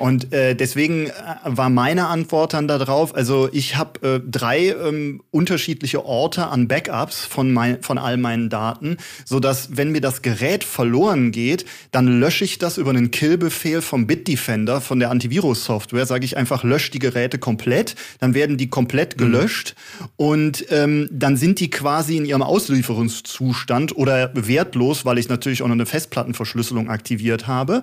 [0.00, 1.12] Und äh, deswegen äh,
[1.44, 7.24] war meine Antwort dann darauf, also ich habe äh, drei ähm, unterschiedliche Orte an Backups
[7.24, 12.06] von, mein, von all meinen Daten, so dass wenn mir das Gerät verloren geht, dann
[12.20, 16.90] lösche ich das über einen Kill-Befehl vom Bitdefender, von der Antivirus-Software, sage ich einfach, lösche
[16.90, 19.18] die Geräte komplett, dann werden die komplett mhm.
[19.18, 20.06] gelöscht mhm.
[20.16, 25.68] und ähm, dann sind die quasi in ihrem Auslieferungszustand oder wertlos, weil ich natürlich auch
[25.68, 27.82] noch eine Festplattenverschlüsselung aktiviert habe.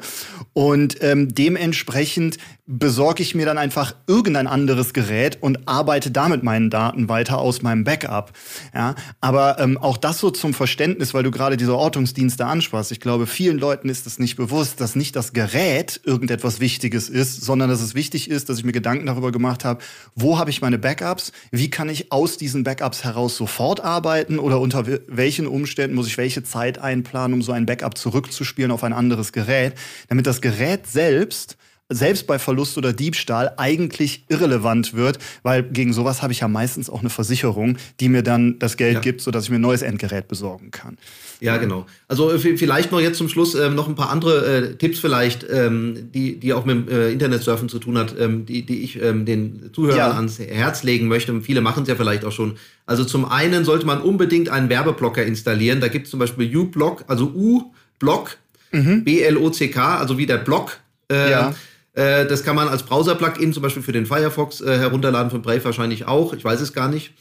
[0.54, 6.70] Und ähm, dementsprechend besorge ich mir dann einfach irgendein anderes Gerät und arbeite damit meinen
[6.70, 8.34] Daten weiter aus meinem Backup.
[8.76, 12.92] Ja, aber ähm, auch das so zum Verständnis, weil du gerade diese Ortungsdienste ansprachst.
[12.92, 17.42] Ich glaube, vielen Leuten ist es nicht bewusst, dass nicht das Gerät irgendetwas Wichtiges ist,
[17.42, 19.82] sondern dass es wichtig ist, dass ich mir Gedanken darüber gemacht habe,
[20.14, 24.60] wo habe ich meine Backups, wie kann ich aus diesen Backups heraus sofort arbeiten oder
[24.60, 28.92] unter welchen Umständen muss ich welche Zeit einplanen, um so ein Backup zurückzuspielen auf ein
[28.92, 29.76] anderes Gerät,
[30.10, 31.56] damit das Gerät selbst
[31.90, 36.90] selbst bei Verlust oder Diebstahl eigentlich irrelevant wird, weil gegen sowas habe ich ja meistens
[36.90, 39.00] auch eine Versicherung, die mir dann das Geld ja.
[39.00, 40.98] gibt, sodass ich mir ein neues Endgerät besorgen kann.
[41.40, 41.86] Ja, genau.
[42.08, 45.46] Also äh, vielleicht noch jetzt zum Schluss äh, noch ein paar andere äh, Tipps vielleicht,
[45.50, 49.26] ähm, die, die auch mit äh, Internetsurfen zu tun hat, ähm, die, die ich ähm,
[49.26, 50.12] den Zuhörern ja.
[50.12, 51.40] ans Herz legen möchte.
[51.42, 52.58] Viele machen es ja vielleicht auch schon.
[52.86, 55.80] Also zum einen sollte man unbedingt einen Werbeblocker installieren.
[55.80, 58.38] Da gibt es zum Beispiel uBlock, also U-Block,
[58.72, 59.04] mhm.
[59.06, 60.80] B-L-O-C-K, also wie der Block.
[61.10, 61.54] Äh, ja
[61.98, 66.08] das kann man als Browser-Plugin zum Beispiel für den Firefox äh, herunterladen, von Brave wahrscheinlich
[66.08, 66.34] auch.
[66.34, 67.14] Ich weiß es gar nicht.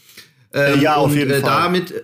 [0.53, 1.51] Ähm, ja, auf jeden und, äh, Fall.
[1.51, 1.95] Damit?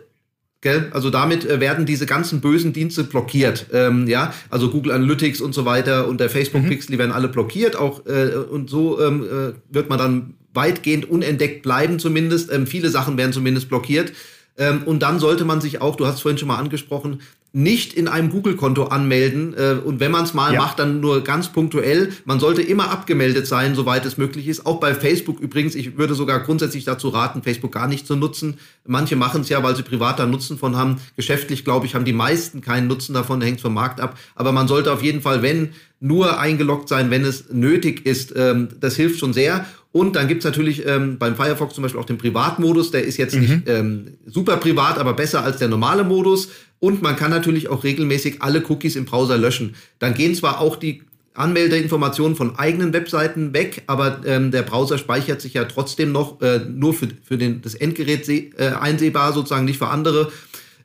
[0.92, 3.66] Also damit äh, werden diese ganzen bösen Dienste blockiert.
[3.72, 6.92] Ähm, ja, also Google Analytics und so weiter und der Facebook Pixel, mhm.
[6.92, 7.74] die werden alle blockiert.
[7.74, 12.52] Auch äh, und so ähm, äh, wird man dann weitgehend unentdeckt bleiben zumindest.
[12.52, 14.12] Ähm, viele Sachen werden zumindest blockiert.
[14.56, 17.20] Ähm, und dann sollte man sich auch, du hast es vorhin schon mal angesprochen,
[17.52, 19.54] nicht in einem Google-Konto anmelden.
[19.54, 20.60] Äh, und wenn man es mal ja.
[20.60, 22.12] macht, dann nur ganz punktuell.
[22.24, 24.64] Man sollte immer abgemeldet sein, soweit es möglich ist.
[24.64, 25.74] Auch bei Facebook übrigens.
[25.74, 28.58] Ich würde sogar grundsätzlich dazu raten, Facebook gar nicht zu nutzen.
[28.86, 30.96] Manche machen es ja, weil sie privat da Nutzen von haben.
[31.16, 33.40] Geschäftlich, glaube ich, haben die meisten keinen Nutzen davon.
[33.40, 34.18] Da hängt vom Markt ab.
[34.34, 35.70] Aber man sollte auf jeden Fall, wenn,
[36.02, 38.34] nur eingeloggt sein, wenn es nötig ist.
[38.36, 39.64] Ähm, das hilft schon sehr.
[39.92, 42.90] Und dann gibt's natürlich ähm, beim Firefox zum Beispiel auch den Privatmodus.
[42.90, 43.40] Der ist jetzt mhm.
[43.40, 46.48] nicht ähm, super privat, aber besser als der normale Modus.
[46.80, 49.76] Und man kann natürlich auch regelmäßig alle Cookies im Browser löschen.
[50.00, 51.02] Dann gehen zwar auch die
[51.34, 56.60] Anmeldeinformationen von eigenen Webseiten weg, aber ähm, der Browser speichert sich ja trotzdem noch äh,
[56.68, 60.30] nur für, für den, das Endgerät äh, einsehbar, sozusagen nicht für andere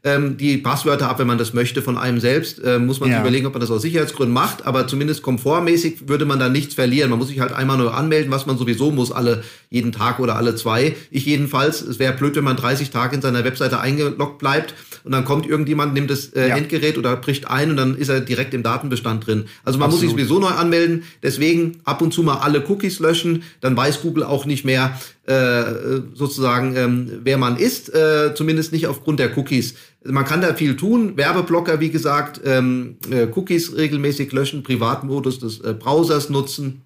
[0.07, 2.63] ähm, die Passwörter ab, wenn man das möchte, von einem selbst.
[2.63, 3.15] Äh, muss man ja.
[3.15, 6.75] sich überlegen, ob man das aus Sicherheitsgründen macht, aber zumindest komfortmäßig würde man da nichts
[6.75, 7.09] verlieren.
[7.09, 10.37] Man muss sich halt einmal nur anmelden, was man sowieso muss, alle jeden Tag oder
[10.37, 10.95] alle zwei.
[11.11, 15.11] Ich jedenfalls, es wäre blöd, wenn man 30 Tage in seiner Webseite eingeloggt bleibt und
[15.11, 16.55] dann kommt irgendjemand, nimmt das äh, ja.
[16.55, 19.45] Endgerät oder bricht ein und dann ist er direkt im Datenbestand drin.
[19.63, 19.91] Also man Absolut.
[19.91, 21.03] muss sich sowieso neu anmelden.
[21.23, 23.43] Deswegen ab und zu mal alle Cookies löschen.
[23.61, 28.87] Dann weiß Google auch nicht mehr äh, sozusagen, ähm, wer man ist, äh, zumindest nicht
[28.87, 29.75] aufgrund der Cookies.
[30.09, 31.17] Man kann da viel tun.
[31.17, 36.81] Werbeblocker, wie gesagt, ähm, äh, Cookies regelmäßig löschen, Privatmodus des äh, Browsers nutzen,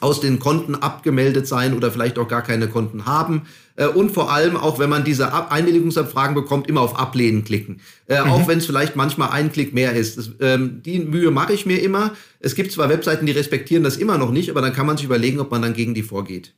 [0.00, 3.42] aus den Konten abgemeldet sein oder vielleicht auch gar keine Konten haben.
[3.76, 7.80] Äh, und vor allem auch, wenn man diese Ab Einwilligungsabfragen bekommt, immer auf Ablehnen klicken.
[8.06, 8.30] Äh, mhm.
[8.30, 10.18] Auch wenn es vielleicht manchmal ein Klick mehr ist.
[10.18, 12.14] Das, ähm, die Mühe mache ich mir immer.
[12.40, 15.06] Es gibt zwar Webseiten, die respektieren das immer noch nicht, aber dann kann man sich
[15.06, 16.54] überlegen, ob man dann gegen die vorgeht.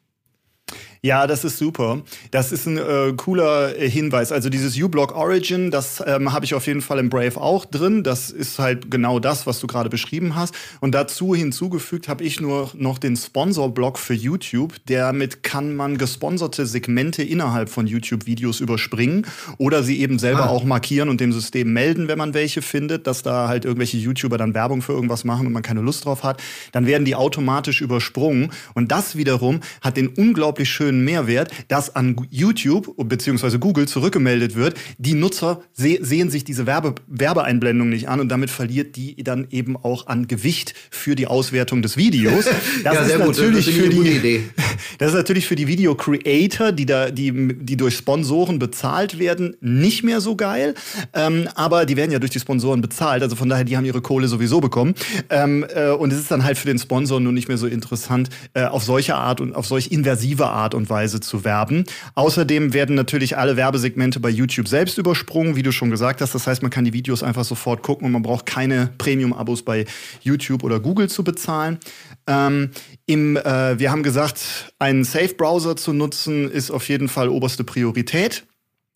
[1.01, 2.03] Ja, das ist super.
[2.33, 4.33] Das ist ein äh, cooler äh, Hinweis.
[4.33, 8.03] Also dieses U-Block Origin, das ähm, habe ich auf jeden Fall im Brave auch drin.
[8.03, 10.55] Das ist halt genau das, was du gerade beschrieben hast.
[10.81, 14.75] Und dazu hinzugefügt habe ich nur noch den Sponsor-Block für YouTube.
[14.87, 19.25] Damit kann man gesponserte Segmente innerhalb von YouTube-Videos überspringen
[19.57, 20.51] oder sie eben selber ah.
[20.51, 24.37] auch markieren und dem System melden, wenn man welche findet, dass da halt irgendwelche YouTuber
[24.37, 26.43] dann Werbung für irgendwas machen und man keine Lust drauf hat.
[26.73, 28.51] Dann werden die automatisch übersprungen.
[28.75, 33.59] Und das wiederum hat den unglaublich schönen schönen Mehrwert, dass an YouTube bzw.
[33.59, 34.75] Google zurückgemeldet wird.
[34.97, 39.49] Die Nutzer se sehen sich diese Werbe Werbeeinblendung nicht an und damit verliert die dann
[39.51, 42.47] eben auch an Gewicht für die Auswertung des Videos.
[42.85, 44.45] Das ja, ist natürlich für die
[44.99, 49.57] Das ist natürlich für die Video Creator, die da, die, die durch Sponsoren bezahlt werden,
[49.61, 50.75] nicht mehr so geil.
[51.13, 54.01] Ähm, aber die werden ja durch die Sponsoren bezahlt, also von daher, die haben ihre
[54.01, 54.95] Kohle sowieso bekommen.
[55.29, 58.31] Ähm, äh, und es ist dann halt für den Sponsor nur nicht mehr so interessant,
[58.55, 61.85] äh, auf solche Art und auf solch inversive Art und Weise zu werben.
[62.15, 66.35] Außerdem werden natürlich alle Werbesegmente bei YouTube selbst übersprungen, wie du schon gesagt hast.
[66.35, 69.85] Das heißt, man kann die Videos einfach sofort gucken und man braucht keine Premium-Abos bei
[70.23, 71.79] YouTube oder Google zu bezahlen.
[72.27, 72.71] Ähm,
[73.05, 78.47] im, äh, wir haben gesagt, einen Safe-Browser zu nutzen, ist auf jeden Fall oberste Priorität.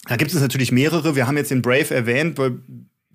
[0.08, 1.14] Da gibt es natürlich mehrere.
[1.14, 2.60] Wir haben jetzt den Brave erwähnt, weil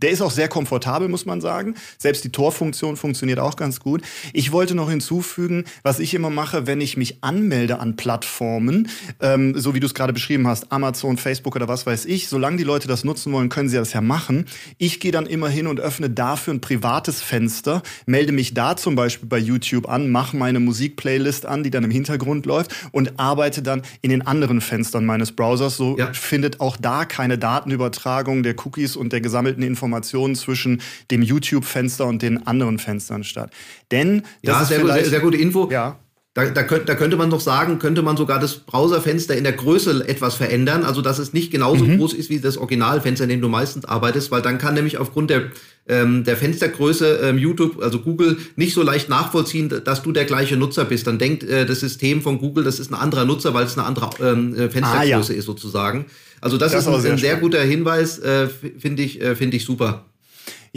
[0.01, 1.75] der ist auch sehr komfortabel, muss man sagen.
[1.97, 4.01] Selbst die Torfunktion funktioniert auch ganz gut.
[4.33, 8.89] Ich wollte noch hinzufügen, was ich immer mache, wenn ich mich anmelde an Plattformen,
[9.21, 12.57] ähm, so wie du es gerade beschrieben hast, Amazon, Facebook oder was weiß ich, solange
[12.57, 14.45] die Leute das nutzen wollen, können sie das ja machen.
[14.77, 18.95] Ich gehe dann immer hin und öffne dafür ein privates Fenster, melde mich da zum
[18.95, 23.61] Beispiel bei YouTube an, mache meine Musikplaylist an, die dann im Hintergrund läuft und arbeite
[23.61, 25.77] dann in den anderen Fenstern meines Browsers.
[25.77, 26.13] So ja.
[26.13, 32.05] findet auch da keine Datenübertragung der Cookies und der gesammelten Informationen Informationen zwischen dem YouTube-Fenster
[32.05, 33.51] und den anderen Fenstern statt.
[33.91, 35.69] Denn das ja, ist sehr, sehr, sehr gute Info.
[35.71, 35.97] Ja.
[36.37, 39.53] Da, da, könnte, da könnte man doch sagen, könnte man sogar das Browserfenster in der
[39.53, 41.97] Größe etwas verändern, also dass es nicht genauso mhm.
[41.97, 45.31] groß ist wie das Originalfenster, in dem du meistens arbeitest, weil dann kann nämlich aufgrund
[45.31, 45.45] der,
[45.87, 50.57] ähm, der Fenstergröße ähm, YouTube, also Google, nicht so leicht nachvollziehen, dass du der gleiche
[50.57, 51.07] Nutzer bist.
[51.07, 53.87] Dann denkt äh, das System von Google, das ist ein anderer Nutzer, weil es eine
[53.87, 55.39] andere ähm, äh, Fenstergröße ah, ja.
[55.39, 56.05] ist sozusagen.
[56.39, 58.47] Also das, das ist ein, sehr, ein sehr guter Hinweis, äh,
[58.77, 60.05] finde ich, äh, finde ich super.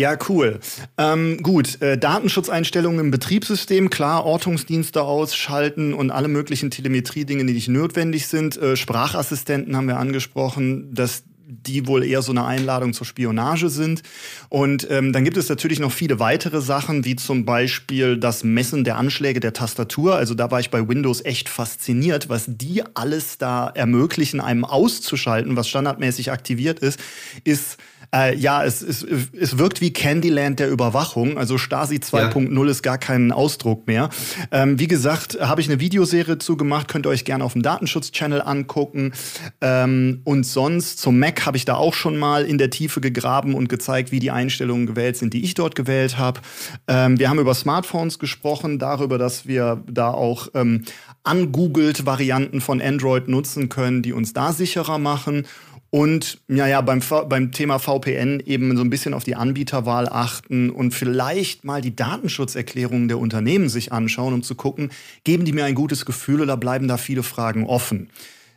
[0.00, 0.60] Ja, cool.
[0.96, 7.68] Ähm, gut, äh, Datenschutzeinstellungen im Betriebssystem, klar, Ortungsdienste ausschalten und alle möglichen Telemetrie-Dinge, die nicht
[7.68, 8.56] notwendig sind.
[8.56, 14.02] Äh, Sprachassistenten haben wir angesprochen, dass die wohl eher so eine Einladung zur Spionage sind.
[14.48, 18.84] Und ähm, dann gibt es natürlich noch viele weitere Sachen, wie zum Beispiel das Messen
[18.84, 20.14] der Anschläge der Tastatur.
[20.14, 25.56] Also da war ich bei Windows echt fasziniert, was die alles da ermöglichen, einem auszuschalten,
[25.56, 26.98] was standardmäßig aktiviert ist,
[27.44, 27.76] ist
[28.14, 31.38] äh, ja, es, es, es wirkt wie Candyland der Überwachung.
[31.38, 32.70] Also Stasi 2.0 ja.
[32.70, 34.08] ist gar kein Ausdruck mehr.
[34.50, 37.62] Ähm, wie gesagt, habe ich eine Videoserie zu gemacht, könnt ihr euch gerne auf dem
[37.62, 39.12] Datenschutz-Channel angucken.
[39.60, 43.54] Ähm, und sonst zum Mac habe ich da auch schon mal in der Tiefe gegraben
[43.54, 46.40] und gezeigt, wie die Einstellungen gewählt sind, die ich dort gewählt habe.
[46.88, 50.84] Ähm, wir haben über Smartphones gesprochen, darüber, dass wir da auch ähm,
[51.22, 55.46] angoogelt Varianten von Android nutzen können, die uns da sicherer machen.
[55.90, 60.70] Und ja, ja, beim, beim Thema VPN eben so ein bisschen auf die Anbieterwahl achten
[60.70, 64.90] und vielleicht mal die Datenschutzerklärungen der Unternehmen sich anschauen, um zu gucken,
[65.24, 68.08] geben die mir ein gutes Gefühl oder bleiben da viele Fragen offen?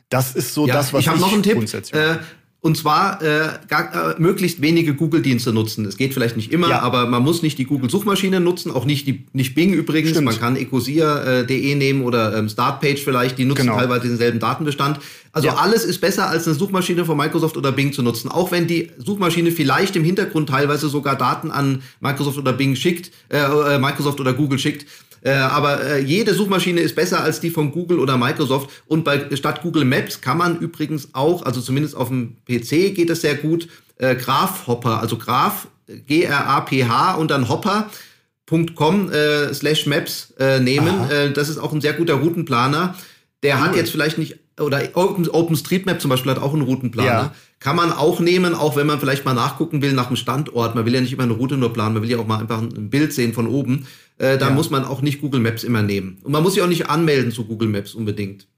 [0.09, 1.57] Das ist so ja, das, was ich, ich noch einen Tipp.
[1.93, 2.17] Äh,
[2.63, 5.83] und zwar äh, gar, äh, möglichst wenige Google-Dienste nutzen.
[5.83, 6.79] Es geht vielleicht nicht immer, ja.
[6.79, 10.11] aber man muss nicht die Google-Suchmaschine nutzen, auch nicht die nicht Bing übrigens.
[10.11, 10.27] Stimmt.
[10.27, 13.75] Man kann ecosir.de äh, nehmen oder ähm, Startpage vielleicht, die nutzen genau.
[13.75, 15.01] teilweise denselben Datenbestand.
[15.33, 15.55] Also ja.
[15.55, 18.91] alles ist besser als eine Suchmaschine von Microsoft oder Bing zu nutzen, auch wenn die
[18.97, 24.21] Suchmaschine vielleicht im Hintergrund teilweise sogar Daten an Microsoft oder Bing schickt, äh, äh Microsoft
[24.21, 24.85] oder Google schickt.
[25.23, 28.69] Äh, aber äh, jede Suchmaschine ist besser als die von Google oder Microsoft.
[28.87, 33.09] Und bei statt Google Maps kann man übrigens auch, also zumindest auf dem PC geht
[33.09, 40.59] es sehr gut, äh, Graphhopper, also Graph, G-R-A-P-H und dann Hopper.com äh, slash Maps äh,
[40.59, 41.09] nehmen.
[41.09, 42.95] Äh, das ist auch ein sehr guter Routenplaner.
[43.43, 43.61] Der cool.
[43.61, 47.09] hat jetzt vielleicht nicht oder Open, OpenStreetMap zum Beispiel hat auch einen Routenplaner.
[47.09, 47.35] Ja.
[47.63, 50.75] Kann man auch nehmen, auch wenn man vielleicht mal nachgucken will nach einem Standort.
[50.75, 52.61] Man will ja nicht immer eine Route nur planen, man will ja auch mal einfach
[52.61, 53.87] ein Bild sehen von oben.
[54.17, 54.53] Äh, da ja.
[54.53, 56.17] muss man auch nicht Google Maps immer nehmen.
[56.23, 58.49] Und man muss sich auch nicht anmelden zu Google Maps unbedingt.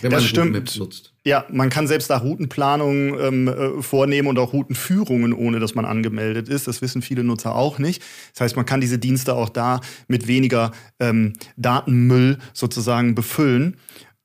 [0.00, 0.46] Wenn das man stimmt.
[0.46, 1.12] Google Maps nutzt.
[1.24, 5.84] Ja, man kann selbst da Routenplanungen ähm, äh, vornehmen und auch Routenführungen, ohne dass man
[5.84, 6.66] angemeldet ist.
[6.66, 8.02] Das wissen viele Nutzer auch nicht.
[8.32, 13.76] Das heißt, man kann diese Dienste auch da mit weniger ähm, Datenmüll sozusagen befüllen.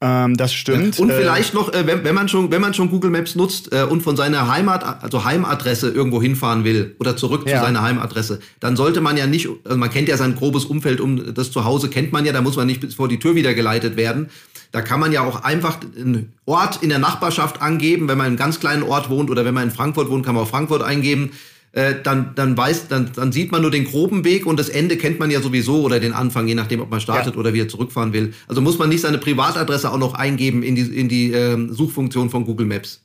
[0.02, 1.00] Ähm, das stimmt.
[1.00, 3.72] Und äh, vielleicht noch, äh, wenn, wenn, man schon, wenn man schon Google Maps nutzt
[3.72, 7.58] äh, und von seiner Heimat, also Heimadresse irgendwo hinfahren will oder zurück ja.
[7.58, 11.00] zu seiner Heimadresse, dann sollte man ja nicht, also man kennt ja sein grobes Umfeld,
[11.00, 13.54] um das Zuhause kennt man ja, da muss man nicht bis vor die Tür wieder
[13.54, 14.30] geleitet werden.
[14.74, 18.32] Da kann man ja auch einfach einen Ort in der Nachbarschaft angeben, wenn man in
[18.32, 20.84] einem ganz kleinen Ort wohnt oder wenn man in Frankfurt wohnt, kann man auch Frankfurt
[20.84, 21.32] eingeben
[21.76, 24.98] äh, dann, dann weiß, dann, dann sieht man nur den groben Weg und das Ende
[24.98, 27.40] kennt man ja sowieso oder den Anfang, je nachdem, ob man startet ja.
[27.40, 28.34] oder wieder zurückfahren will.
[28.48, 32.30] Also muss man nicht seine Privatadresse auch noch eingeben in die, in die ähm, Suchfunktion
[32.30, 33.05] von Google Maps.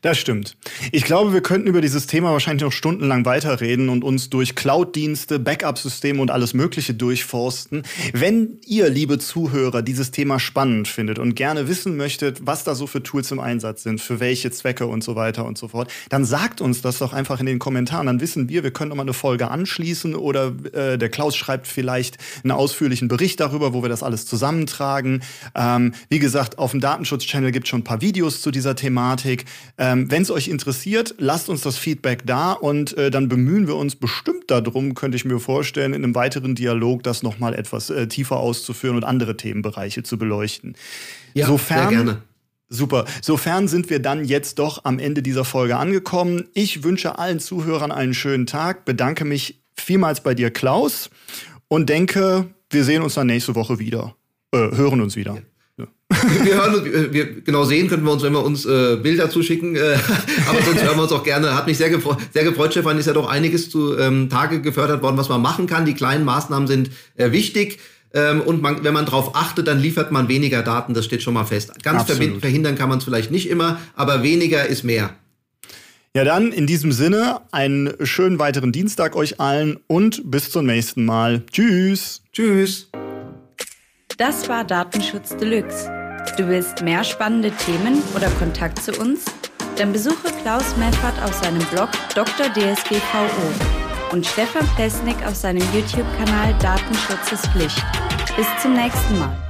[0.00, 0.56] Das stimmt.
[0.92, 5.40] Ich glaube, wir könnten über dieses Thema wahrscheinlich noch stundenlang weiterreden und uns durch Cloud-Dienste,
[5.40, 7.82] Backup-Systeme und alles Mögliche durchforsten.
[8.12, 12.86] Wenn ihr, liebe Zuhörer, dieses Thema spannend findet und gerne wissen möchtet, was da so
[12.86, 16.24] für Tools im Einsatz sind, für welche Zwecke und so weiter und so fort, dann
[16.24, 18.06] sagt uns das doch einfach in den Kommentaren.
[18.06, 22.18] Dann wissen wir, wir können nochmal eine Folge anschließen oder äh, der Klaus schreibt vielleicht
[22.44, 25.22] einen ausführlichen Bericht darüber, wo wir das alles zusammentragen.
[25.56, 29.44] Ähm, wie gesagt, auf dem Datenschutz-Channel gibt es schon ein paar Videos zu dieser Thematik.
[29.76, 33.66] Äh, ähm, Wenn es euch interessiert, lasst uns das Feedback da und äh, dann bemühen
[33.66, 37.88] wir uns bestimmt darum, könnte ich mir vorstellen, in einem weiteren Dialog das nochmal etwas
[37.88, 40.76] äh, tiefer auszuführen und andere Themenbereiche zu beleuchten.
[41.32, 42.22] Ja, Sofern, sehr gerne.
[42.68, 43.06] Super.
[43.22, 46.48] Sofern sind wir dann jetzt doch am Ende dieser Folge angekommen.
[46.52, 51.08] Ich wünsche allen Zuhörern einen schönen Tag, bedanke mich vielmals bei dir, Klaus,
[51.68, 54.14] und denke, wir sehen uns dann nächste Woche wieder.
[54.52, 55.36] Äh, hören uns wieder.
[55.36, 55.42] Ja
[56.44, 59.76] wir hören uns, wir, genau sehen könnten wir uns, wenn wir uns äh, Bilder zuschicken,
[59.76, 59.96] äh,
[60.48, 61.54] aber sonst hören wir uns auch gerne.
[61.54, 65.02] Hat mich sehr gefreut, sehr gefreut, Stefan, ist ja doch einiges zu ähm, Tage gefördert
[65.02, 65.84] worden, was man machen kann.
[65.84, 67.78] Die kleinen Maßnahmen sind äh, wichtig.
[68.14, 71.34] Ähm, und man, wenn man darauf achtet, dann liefert man weniger Daten, das steht schon
[71.34, 71.72] mal fest.
[71.82, 75.10] Ganz verhindern kann man es vielleicht nicht immer, aber weniger ist mehr.
[76.16, 81.04] Ja, dann in diesem Sinne einen schönen weiteren Dienstag euch allen und bis zum nächsten
[81.04, 81.42] Mal.
[81.52, 82.22] Tschüss.
[82.32, 82.88] Tschüss.
[84.18, 85.88] Das war Datenschutz Deluxe.
[86.36, 89.24] Du willst mehr spannende Themen oder Kontakt zu uns?
[89.76, 92.48] Dann besuche Klaus Meffert auf seinem Blog Dr.
[92.48, 97.80] DSGVO und Stefan Plesnik auf seinem YouTube-Kanal Datenschutz ist Pflicht.
[98.36, 99.47] Bis zum nächsten Mal.